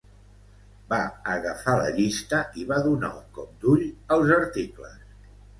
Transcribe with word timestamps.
Va 0.93 1.01
agafar 1.33 1.75
la 1.81 1.91
llista 1.99 2.41
i 2.63 2.65
va 2.73 2.81
donar 2.89 3.13
un 3.21 3.29
cop 3.39 3.55
d'ull 3.67 3.85
als 4.17 4.33
articles. 4.41 4.99